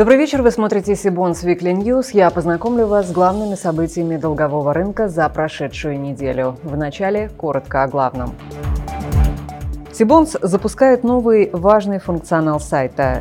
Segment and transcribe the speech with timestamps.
[0.00, 2.06] Добрый вечер, вы смотрите Сибонс Weekly News.
[2.14, 6.56] Я познакомлю вас с главными событиями долгового рынка за прошедшую неделю.
[6.62, 8.34] Вначале коротко о главном.
[9.92, 13.20] Сибонс запускает новый важный функционал сайта.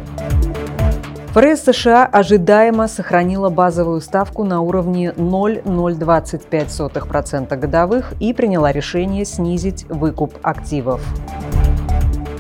[1.34, 10.36] ФРС США ожидаемо сохранила базовую ставку на уровне 0,025% годовых и приняла решение снизить выкуп
[10.44, 11.02] активов.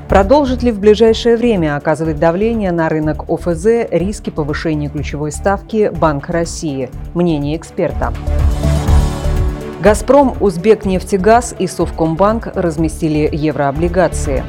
[0.10, 6.30] Продолжит ли в ближайшее время оказывать давление на рынок ОФЗ риски повышения ключевой ставки Банк
[6.30, 6.90] России?
[7.14, 8.12] Мнение эксперта.
[9.82, 14.44] «Газпром», «Узбекнефтегаз» и «Совкомбанк» разместили еврооблигации.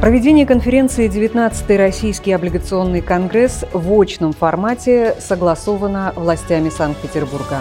[0.00, 7.60] Проведение конференции «19-й Российский облигационный конгресс» в очном формате согласовано властями Санкт-Петербурга.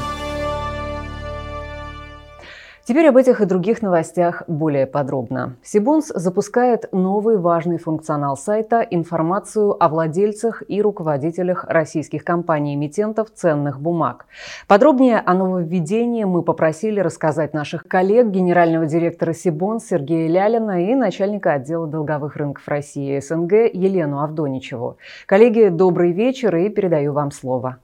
[2.86, 5.56] Теперь об этих и других новостях более подробно.
[5.64, 14.26] Сибунс запускает новый важный функционал сайта– информацию о владельцах и руководителях российских компаний-эмитентов ценных бумаг.
[14.68, 21.54] Подробнее о нововведении мы попросили рассказать наших коллег, генерального директора Сибонс Сергея Лялина и начальника
[21.54, 24.98] отдела долговых рынков России СНГ Елену Авдоничеву.
[25.26, 27.78] Коллеги, добрый вечер и передаю вам слово.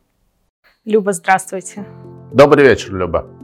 [0.84, 1.86] Люба, здравствуйте.
[2.34, 3.39] Добрый вечер, Люба.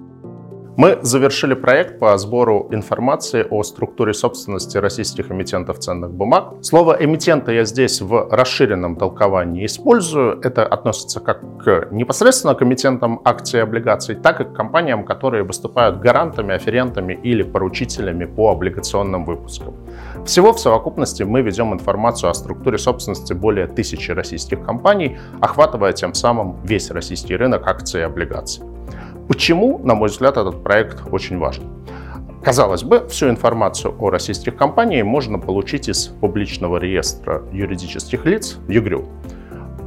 [0.78, 6.56] Мы завершили проект по сбору информации о структуре собственности российских эмитентов ценных бумаг.
[6.64, 10.38] Слово «эмитента» я здесь в расширенном толковании использую.
[10.42, 15.44] Это относится как к непосредственно к эмитентам акций и облигаций, так и к компаниям, которые
[15.44, 19.76] выступают гарантами, аферентами или поручителями по облигационным выпускам.
[20.26, 26.14] Всего в совокупности мы ведем информацию о структуре собственности более тысячи российских компаний, охватывая тем
[26.14, 28.75] самым весь российский рынок акций и облигаций.
[29.28, 31.64] Почему, на мой взгляд, этот проект очень важен?
[32.44, 39.06] Казалось бы, всю информацию о российских компаниях можно получить из публичного реестра юридических лиц ЮГРЮ.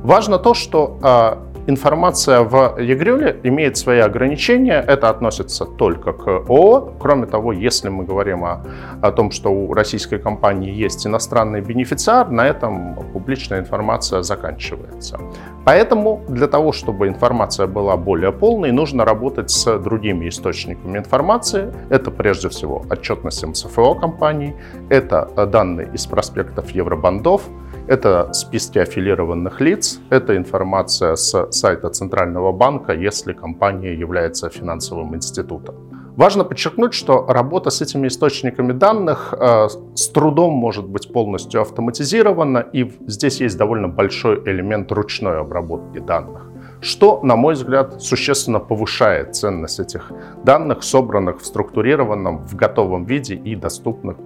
[0.02, 1.38] Важно то, что а,
[1.70, 4.82] Информация в ЕГРЮЛе имеет свои ограничения.
[4.88, 6.94] Это относится только к ООО.
[6.98, 8.64] Кроме того, если мы говорим о,
[9.02, 15.20] о том, что у российской компании есть иностранный бенефициар, на этом публичная информация заканчивается.
[15.66, 21.70] Поэтому для того, чтобы информация была более полной, нужно работать с другими источниками информации.
[21.90, 24.54] Это прежде всего отчетность МСФО компаний,
[24.88, 27.42] это данные из проспектов евробандов,
[27.88, 35.74] это списки аффилированных лиц, это информация с сайта Центрального банка, если компания является финансовым институтом.
[36.16, 42.58] Важно подчеркнуть, что работа с этими источниками данных э, с трудом может быть полностью автоматизирована,
[42.58, 46.48] и здесь есть довольно большой элемент ручной обработки данных
[46.80, 50.12] что, на мой взгляд, существенно повышает ценность этих
[50.44, 54.16] данных, собранных в структурированном, в готовом виде и доступных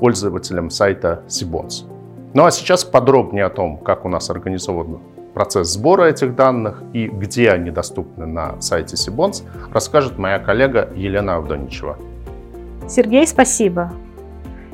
[0.00, 1.93] пользователям сайта Sibons.
[2.34, 4.98] Ну а сейчас подробнее о том, как у нас организован
[5.34, 11.36] процесс сбора этих данных и где они доступны на сайте Сибонс, расскажет моя коллега Елена
[11.36, 11.96] Авдоничева.
[12.88, 13.92] Сергей, спасибо.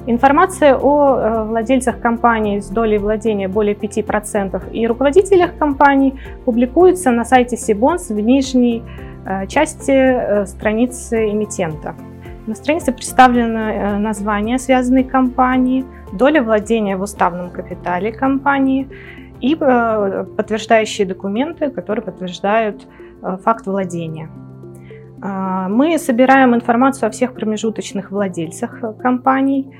[0.06, 7.26] Информация о э, владельцах компаний с долей владения более 5% и руководителях компаний публикуется на
[7.26, 8.82] сайте Сибонс в нижней
[9.26, 11.94] э, части э, страницы эмитента.
[12.47, 18.88] На странице представлено название связанной компании– доля владения в уставном капитале компании
[19.41, 22.87] и э, подтверждающие документы, которые подтверждают
[23.22, 24.28] э, факт владения.
[25.22, 29.75] А, мы собираем информацию о всех промежуточных владельцах э, компаний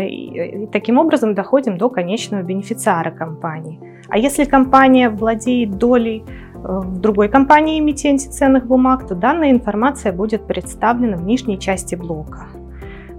[0.00, 3.78] и таким образом доходим до конечного бенефициара компании.
[4.08, 6.24] А если компания владеет долей
[6.54, 12.46] в другой компании эмитенте ценных бумаг, то данная информация будет представлена в нижней части блока.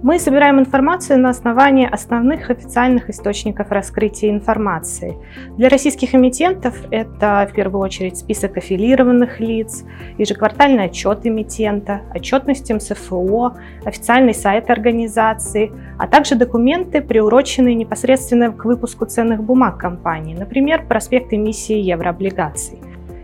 [0.02, 5.16] Мы собираем информацию на основании основных официальных источников раскрытия информации.
[5.56, 9.84] Для российских эмитентов это в первую очередь список аффилированных лиц,
[10.18, 13.56] ежеквартальный отчет эмитента, отчетность МСФО,
[13.86, 21.32] официальный сайт организации, а также документы, приуроченные непосредственно к выпуску ценных бумаг компании, например, проспект
[21.32, 22.78] эмиссии еврооблигаций.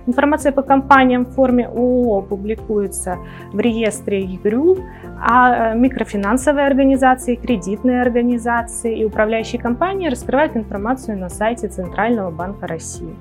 [0.07, 3.19] Информация по компаниям в форме ООО публикуется
[3.53, 4.79] в реестре ЕГРЮ,
[5.21, 12.67] а э, микрофинансовые организации, кредитные организации и управляющие компании раскрывают информацию на сайте Центрального банка
[12.67, 13.15] России.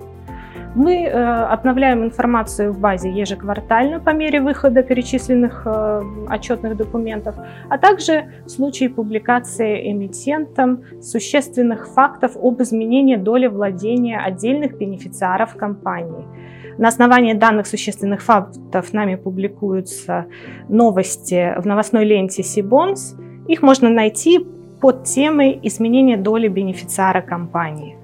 [0.73, 7.35] Мы э, обновляем информацию в базе ежеквартально по мере выхода перечисленных э, отчетных документов,
[7.69, 16.25] а также в случае публикации эмитентом существенных фактов об изменении доли владения отдельных бенефициаров компании–
[16.77, 20.25] на основании данных существенных фактов нами публикуются
[20.69, 23.15] новости в новостной ленте Сибонс.
[23.47, 24.45] Их можно найти
[24.79, 27.97] под темой изменения доли бенефициара компании.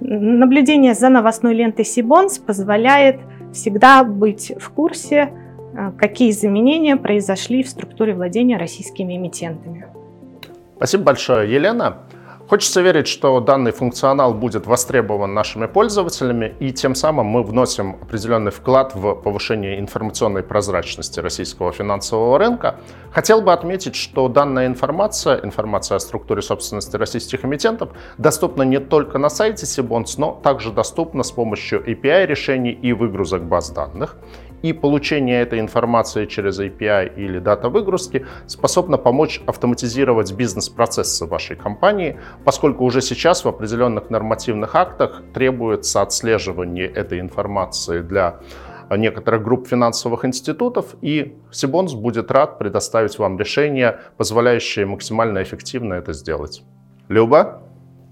[0.00, 3.20] Наблюдение за новостной лентой Сибонс позволяет
[3.52, 5.30] всегда быть в курсе,
[5.74, 9.86] э, какие изменения произошли в структуре владения российскими эмитентами.
[10.76, 11.98] Спасибо большое, Елена.
[12.50, 18.50] Хочется верить, что данный функционал будет востребован нашими пользователями, и тем самым мы вносим определенный
[18.50, 22.80] вклад в повышение информационной прозрачности российского финансового рынка.
[23.12, 29.18] Хотел бы отметить, что данная информация, информация о структуре собственности российских эмитентов, доступна не только
[29.18, 34.16] на сайте Сибонс, но также доступна с помощью API решений и выгрузок баз данных
[34.62, 42.18] и получение этой информации через API или дата выгрузки способно помочь автоматизировать бизнес-процессы вашей компании,
[42.44, 48.40] поскольку уже сейчас в определенных нормативных актах требуется отслеживание этой информации для
[48.90, 56.12] некоторых групп финансовых институтов, и Сибонс будет рад предоставить вам решение, позволяющее максимально эффективно это
[56.12, 56.62] сделать.
[57.08, 57.62] Люба?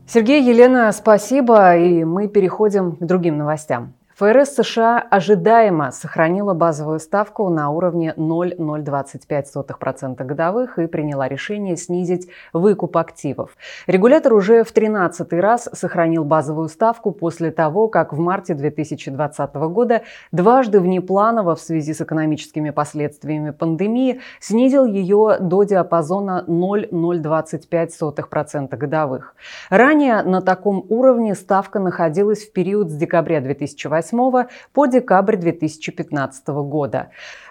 [0.06, 3.98] Сергей, Елена, спасибо, и мы переходим к другим новостям.
[4.19, 12.97] ФРС США ожидаемо сохранила базовую ставку на уровне 0,025% годовых и приняла решение снизить выкуп
[12.97, 13.56] активов.
[13.87, 20.03] Регулятор уже в 13 раз сохранил базовую ставку после того, как в марте 2020 года
[20.32, 29.37] дважды внепланово в связи с экономическими последствиями пандемии снизил ее до диапазона 0,025% годовых.
[29.71, 34.07] Ранее на таком уровне ставка находилась в период с декабря 2008
[34.72, 37.10] по декабрь 2015 года.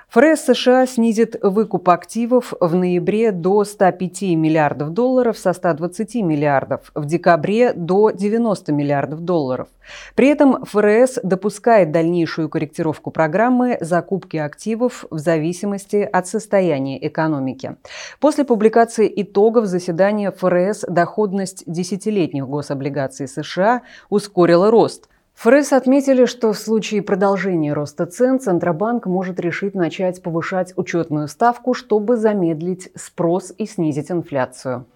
[0.09, 7.05] ФРС США снизит выкуп активов в ноябре до 105 миллиардов долларов со 120 миллиардов, в
[7.05, 9.67] декабре до 90 миллиардов долларов.
[10.15, 17.75] При этом ФРС допускает дальнейшую корректировку программы закупки активов в зависимости от состояния экономики.
[18.21, 26.57] После публикации итогов заседания ФРС доходность десятилетних гособлигаций США ускорила рост– ФРС отметили, что в
[26.57, 33.67] случае продолжения роста цен Центробанк может решить начать повышать учетную ставку, чтобы замедлить спрос и
[33.67, 34.87] снизить инфляцию.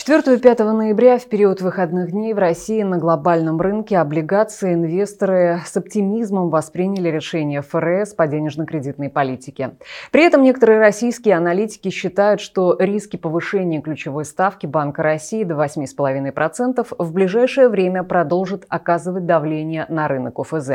[0.00, 5.60] 4 и 5 ноября, в период выходных дней в России на глобальном рынке облигации инвесторы
[5.66, 9.72] с оптимизмом восприняли решение ФРС по денежно-кредитной политике.
[10.10, 16.86] При этом некоторые российские аналитики считают, что риски повышения ключевой ставки Банка России до 8,5%
[16.98, 20.70] в ближайшее время продолжат оказывать давление на рынок ОФЗ.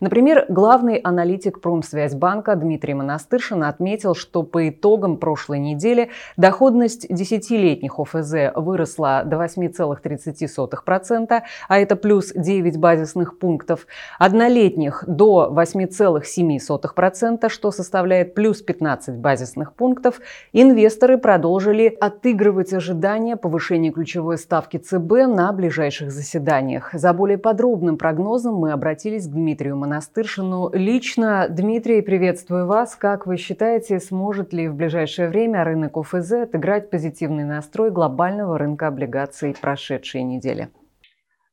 [0.00, 8.34] Например, главный аналитик Промсвязьбанка Дмитрий Монастыршин отметил, что по итогам прошлой недели доходность десятилетних ОФЗ
[8.66, 13.86] выросла до 8,30%, а это плюс 9 базисных пунктов,
[14.18, 20.20] однолетних до 8,7%, что составляет плюс 15 базисных пунктов,
[20.52, 26.90] инвесторы продолжили отыгрывать ожидания повышения ключевой ставки ЦБ на ближайших заседаниях.
[26.92, 30.70] За более подробным прогнозом мы обратились к Дмитрию Монастыршину.
[30.72, 32.96] Лично, Дмитрий, приветствую вас.
[32.96, 38.88] Как вы считаете, сможет ли в ближайшее время рынок ОФЗ отыграть позитивный настрой глобального рынка
[38.88, 40.70] облигаций прошедшей недели?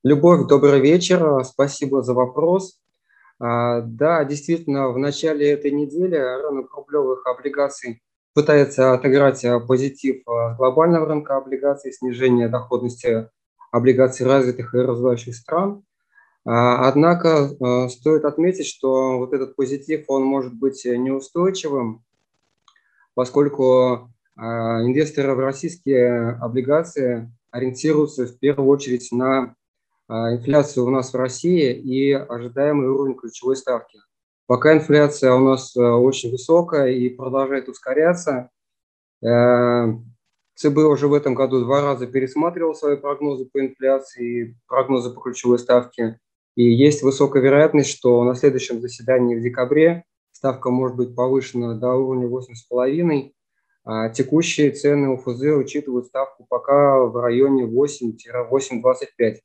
[0.03, 1.43] Любовь, добрый вечер.
[1.43, 2.79] Спасибо за вопрос.
[3.39, 8.01] А, да, действительно, в начале этой недели рынок рублевых облигаций
[8.33, 10.23] пытается отыграть позитив
[10.57, 13.29] глобального рынка облигаций, снижение доходности
[13.73, 15.83] облигаций развитых и развивающих стран.
[16.45, 22.03] А, однако а, стоит отметить, что вот этот позитив, он может быть неустойчивым,
[23.15, 29.55] поскольку а, инвесторы в российские облигации ориентируются в первую очередь на
[30.07, 33.99] а, инфляцию у нас в России и ожидаемый уровень ключевой ставки.
[34.47, 38.49] Пока инфляция у нас а, очень высокая и продолжает ускоряться,
[39.23, 39.85] э,
[40.55, 45.21] ЦБ уже в этом году два раза пересматривал свои прогнозы по инфляции и прогнозы по
[45.21, 46.19] ключевой ставке.
[46.55, 51.93] И есть высокая вероятность, что на следующем заседании в декабре ставка может быть повышена до
[51.93, 53.31] уровня 8,5,
[53.85, 59.39] а текущие цены УФЗ учитывают ставку пока в районе 8-8,25.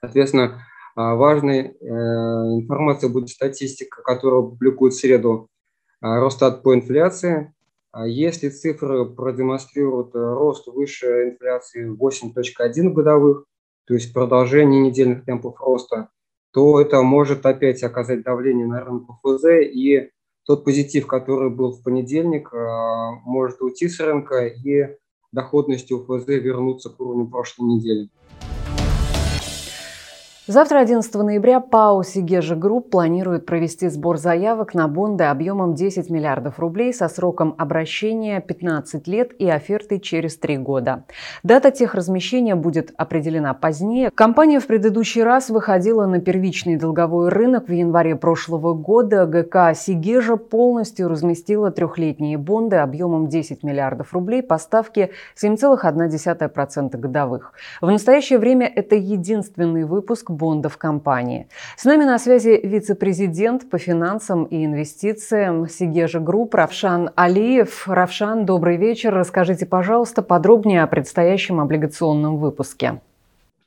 [0.00, 0.62] Соответственно,
[0.96, 5.48] а, важной э, информацией будет статистика, которую публикует в среду
[6.00, 7.52] а, Росстат по инфляции.
[8.06, 13.44] Если цифры продемонстрируют рост выше инфляции 8.1 годовых,
[13.86, 16.08] то есть продолжение недельных темпов роста,
[16.52, 20.10] то это может опять оказать давление на рынок УФЗ и
[20.46, 22.56] тот позитив, который был в понедельник, э,
[23.24, 24.96] может уйти с рынка и
[25.32, 28.10] доходность ОФЗ вернуться к уровню прошлой недели.
[30.46, 36.58] Завтра, 11 ноября, ПАО «Сегежа Групп» планирует провести сбор заявок на бонды объемом 10 миллиардов
[36.58, 41.04] рублей со сроком обращения 15 лет и офертой через 3 года.
[41.44, 44.10] Дата техразмещения будет определена позднее.
[44.10, 49.24] Компания в предыдущий раз выходила на первичный долговой рынок в январе прошлого года.
[49.24, 55.08] ГК «Сегежа» полностью разместила трехлетние бонды объемом 10 миллиардов рублей по ставке
[55.42, 57.54] 7,1% годовых.
[57.80, 61.48] В настоящее время это единственный выпуск бондов компании.
[61.76, 67.88] С нами на связи вице-президент по финансам и инвестициям Сегежа Групп Равшан Алиев.
[67.88, 69.14] Равшан, добрый вечер.
[69.14, 73.00] Расскажите, пожалуйста, подробнее о предстоящем облигационном выпуске.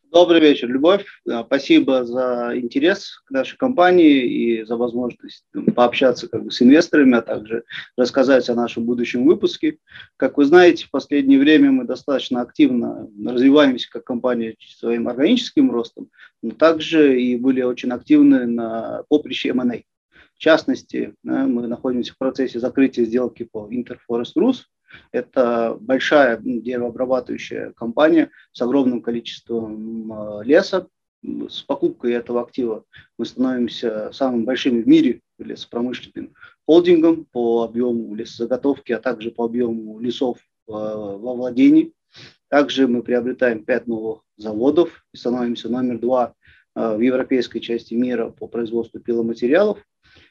[0.10, 1.06] Добрый вечер, Любовь.
[1.46, 5.44] Спасибо за интерес к нашей компании и за возможность
[5.76, 7.66] пообщаться как бы, с инвесторами, а также
[7.98, 9.80] рассказать о нашем будущем выпуске.
[10.16, 16.10] Как вы знаете, в последнее время мы достаточно активно развиваемся как компания своим органическим ростом,
[16.42, 19.82] но также и были очень активны на поприще M&A.
[20.36, 24.60] В частности, мы находимся в процессе закрытия сделки по Interforest Rus,
[25.12, 30.88] это большая деревообрабатывающая компания с огромным количеством леса.
[31.50, 32.86] С покупкой этого актива
[33.18, 36.34] мы становимся самым большим в мире лесопромышленным
[36.66, 41.94] холдингом по объему лесозаготовки, а также по объему лесов а, во владении.
[42.50, 46.34] Также мы приобретаем пять новых заводов и становимся номер два
[46.76, 49.80] а, в европейской части мира по производству пиломатериалов.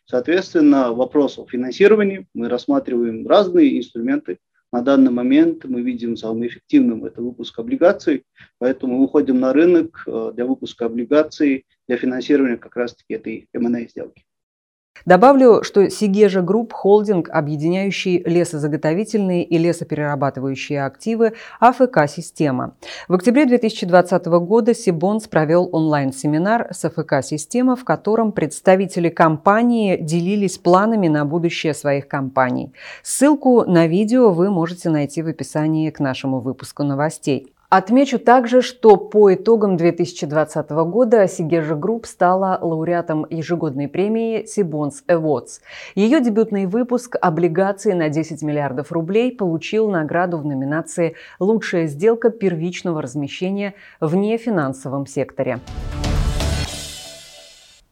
[0.09, 4.39] Соответственно, вопрос о финансировании мы рассматриваем разные инструменты.
[4.73, 8.25] На данный момент мы видим самым эффективным это выпуск облигаций,
[8.59, 13.89] поэтому мы выходим на рынок э, для выпуска облигаций для финансирования как раз-таки этой M&A
[13.89, 14.25] сделки.
[15.05, 22.75] Добавлю, что Сегежа Групп – холдинг, объединяющий лесозаготовительные и лесоперерабатывающие активы АФК-система.
[23.09, 31.09] В октябре 2020 года Cbonds провел онлайн-семинар с АФК-система, в котором представители компании делились планами
[31.09, 32.73] на будущее своих компаний.
[33.03, 37.53] Ссылку на видео вы можете найти в описании к нашему выпуску новостей.
[37.69, 45.61] Отмечу также, что по итогам 2020 года Сегежа Групп стала лауреатом ежегодной премии Cbonds Awards.
[45.97, 53.03] Ее дебютный выпуск облигаций на 10 миллиардов рублей получил награду в номинации «Лучшая сделка первичного
[53.03, 55.59] размещения в нефинансовом секторе».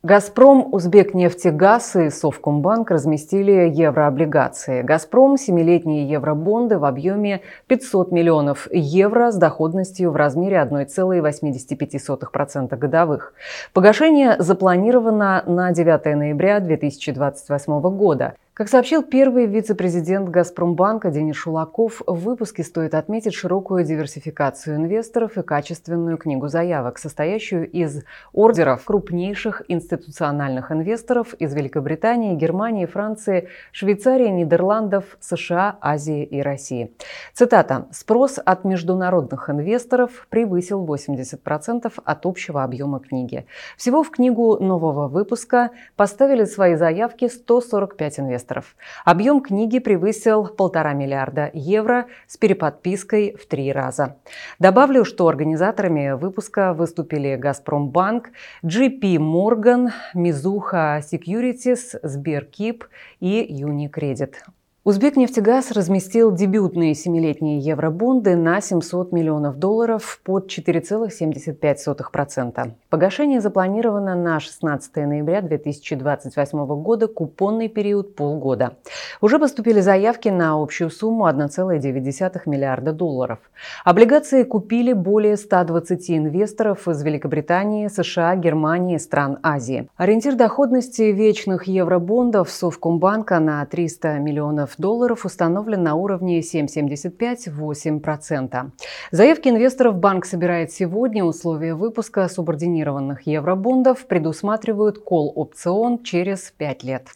[0.05, 4.83] «Газпром», «Узбекнефтегаз» и «Совкомбанк» разместили еврооблигации.
[4.83, 13.33] «Газпром»– семилетние евробонды в объеме 500 миллионов евро с доходностью в размере 1,85% годовых.
[13.73, 18.35] Погашение запланировано на 9 ноября 2028 года.
[18.57, 25.43] Как сообщил первый вице-президент «Газпромбанка» Денис Шулаков, в выпуске стоит отметить широкую диверсификацию инвесторов и
[25.43, 35.17] качественную книгу заявок, состоящую из ордеров крупнейших институциональных инвесторов из Великобритании, Германии, Франции, Швейцарии, Нидерландов,
[35.19, 36.93] США, Азии и России.
[37.33, 37.89] Цитата.
[37.91, 43.47] «Спрос от международных инвесторов превысил 80% от общего объема книги.
[43.77, 48.77] Всего в книгу нового выпуска поставили свои заявки 145 инвесторов инвесторов.
[49.05, 54.17] Объем книги превысил полтора миллиарда евро с переподпиской в три раза.
[54.59, 58.31] Добавлю, что организаторами выпуска выступили «Газпромбанк»,
[58.65, 62.85] JP Morgan, Мизуха Securities, Сберкип
[63.21, 64.45] и Юникредит.
[64.87, 72.71] Узбекнефтегаз разместил дебютные семилетние евробонды на 700 миллионов долларов под 4,75%.
[72.91, 78.77] Погашение запланировано на 16 ноября 2028 года, купонный период полгода.
[79.23, 83.39] Уже поступили заявки на общую сумму 1,9 миллиарда долларов.
[83.87, 89.89] Облигации купили более 120 инвесторов из Великобритании, США, Германии стран Азии.
[89.97, 98.71] Ориентир доходности вечных евробондов Совкомбанка на 300 миллионов долларов установлен на уровне 7,75-8%.
[99.11, 101.25] Заявки инвесторов банк собирает сегодня.
[101.25, 107.09] Условия выпуска субординированных евробондов предусматривают кол-опцион через 5 лет.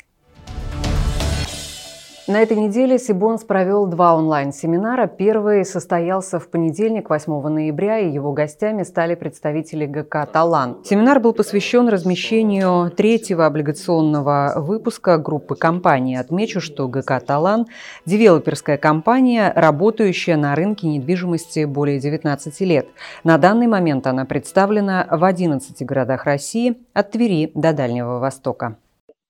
[2.29, 5.07] На этой неделе Сибонс провел два онлайн-семинара.
[5.07, 10.77] Первый состоялся в понедельник, 8 ноября, и его гостями стали представители ГК «Талан».
[10.85, 16.17] Семинар был посвящен размещению третьего облигационного выпуска группы компаний.
[16.17, 17.65] Отмечу, что ГК «Талан»–
[18.05, 22.89] девелоперская компания, работающая на рынке недвижимости более 19 лет.
[23.25, 28.77] На данный момент она представлена в 11 городах России, от Твери до Дальнего Востока.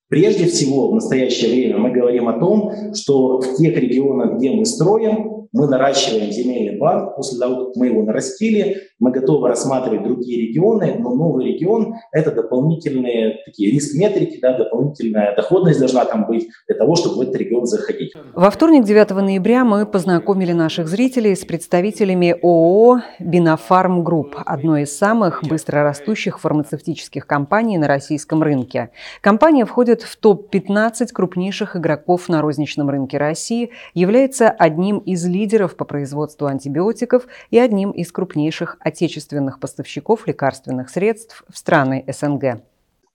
[0.09, 4.65] Прежде всего, в настоящее время мы говорим о том, что в тех регионах, где мы
[4.65, 10.49] строим, мы наращиваем земельный банк, после того, как мы его нарастили, мы готовы рассматривать другие
[10.49, 16.77] регионы, но новый регион– это дополнительные такие риск-метрики, да, дополнительная доходность должна там быть для
[16.77, 18.12] того, чтобы в этот регион заходить.
[18.35, 24.97] Во вторник, 9 ноября, мы познакомили наших зрителей с представителями ООО «Бинофарм Групп», одной из
[24.97, 28.91] самых быстрорастущих фармацевтических компаний на российском рынке.
[29.21, 35.85] Компания входит в топ-15 крупнейших игроков на розничном рынке России, является одним из лидеров по
[35.85, 42.62] производству антибиотиков и одним из крупнейших отечественных поставщиков лекарственных средств в страны СНГ.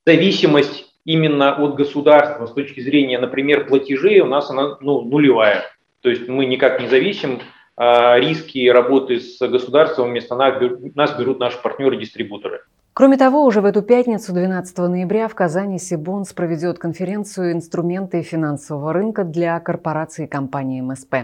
[0.06, 5.64] Зависимость именно от государства с точки зрения, например, платежей у нас она ну, нулевая.
[6.02, 7.42] То есть мы никак не зависим,
[7.76, 12.62] а риски работы с государством вместо нас берут наши партнеры-дистрибуторы.
[12.96, 18.94] Кроме того, уже в эту пятницу, 12 ноября, в Казани Сибонс проведет конференцию «Инструменты финансового
[18.94, 21.16] рынка для корпораций и компаний МСП».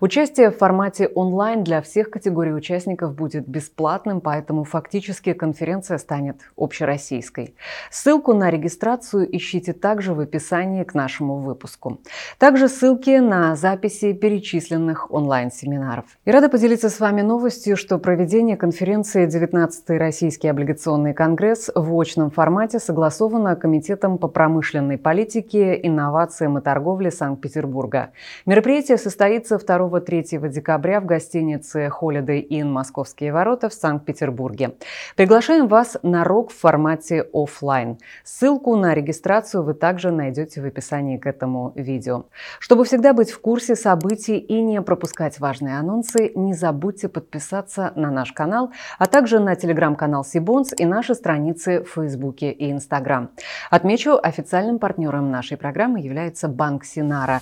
[0.00, 7.54] Участие в формате онлайн для всех категорий участников будет бесплатным, поэтому фактически конференция станет общероссийской.
[7.88, 12.00] Ссылку на регистрацию ищите также в описании к нашему выпуску.
[12.38, 16.06] Также ссылки на записи перечисленных онлайн-семинаров.
[16.24, 22.00] И рада поделиться с вами новостью, что проведение конференции 19-й российский облигационный Всемирный конгресс в
[22.00, 28.10] очном формате согласовано Комитетом по промышленной политике, инновациям и торговле Санкт-Петербурга.
[28.46, 34.74] Мероприятие состоится 2-3 декабря в гостинице Holiday Inn «Московские ворота» в Санкт-Петербурге.
[35.16, 37.98] Приглашаем вас на рок в формате офлайн.
[38.24, 42.24] Ссылку на регистрацию вы также найдете в описании к этому видео.
[42.58, 48.10] Чтобы всегда быть в курсе событий и не пропускать важные анонсы, не забудьте подписаться на
[48.10, 53.30] наш канал, а также на телеграм-канал Сибонс и наш наши страницы в Фейсбуке и Инстаграм.
[53.70, 57.40] Отмечу, официальным партнером нашей программы является Банк Синара.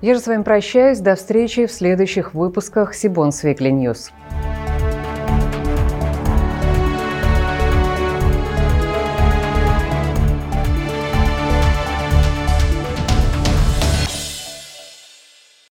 [0.00, 0.98] Я же с вами прощаюсь.
[1.00, 4.12] До встречи в следующих выпусках Cbonds Weekly News.